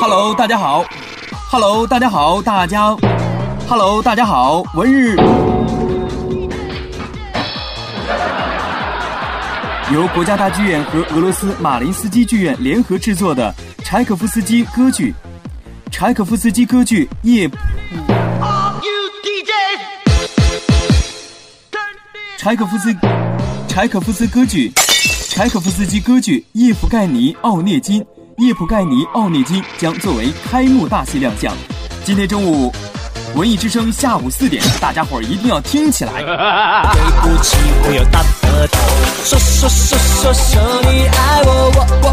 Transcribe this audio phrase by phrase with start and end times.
[0.00, 0.84] Hello，大家好。
[1.50, 2.96] Hello，大家好，大家。
[3.68, 5.16] Hello，大家好，文日。
[9.92, 15.12] 由国家大剧院和俄罗斯马林斯基剧院联合制作的柴可夫斯基歌剧，
[15.90, 17.48] 柴可夫斯基歌剧《夜》。
[22.36, 22.96] 柴可夫斯，
[23.66, 24.72] 柴可夫斯歌剧，
[25.28, 28.00] 柴可夫斯基歌剧《叶甫盖尼·奥涅金》。
[28.38, 31.52] 叶普盖尼·奥涅金将作为开幕大戏亮相。
[32.04, 32.72] 今天中午，
[33.34, 36.22] 文艺之声下午四点，大家伙儿一定要听起来。
[36.22, 38.78] 对不起，我有大舌头，
[39.24, 42.07] 说说说说说你爱，我我我